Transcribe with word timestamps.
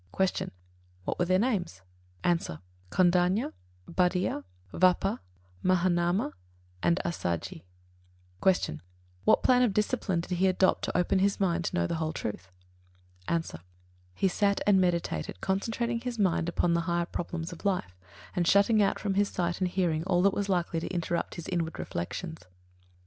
53. 0.17 0.47
Q. 0.47 0.51
What 1.05 1.19
were 1.19 1.25
their 1.25 1.37
names? 1.37 1.83
A. 2.23 2.35
Kondañña, 2.89 3.53
Bhaddiya, 3.87 4.43
Vappa, 4.73 5.19
Mahānāma, 5.63 6.31
and 6.81 6.99
Assaji. 7.05 7.61
54. 8.43 8.53
Q. 8.53 8.79
What 9.25 9.43
plan 9.43 9.61
of 9.61 9.75
discipline 9.75 10.21
did 10.21 10.37
he 10.39 10.47
adopt 10.47 10.83
to 10.85 10.97
open 10.97 11.19
his 11.19 11.39
mind 11.39 11.65
to 11.65 11.75
know 11.75 11.85
the 11.85 11.93
whole 12.01 12.13
truth? 12.13 12.49
A. 13.27 13.43
He 14.15 14.27
sat 14.27 14.59
and 14.65 14.81
meditated, 14.81 15.39
concentrating 15.39 15.99
his 16.01 16.17
mind 16.17 16.49
upon 16.49 16.73
the 16.73 16.81
higher 16.89 17.05
problems 17.05 17.53
of 17.53 17.63
life, 17.63 17.95
and 18.35 18.47
shutting 18.47 18.81
out 18.81 18.97
from 18.97 19.13
his 19.13 19.29
sight 19.29 19.61
and 19.61 19.67
hearing 19.67 20.03
all 20.05 20.23
that 20.23 20.33
was 20.33 20.49
likely 20.49 20.79
to 20.79 20.89
interrupt 20.91 21.35
his 21.35 21.47
inward 21.47 21.77
reflections. 21.77 22.41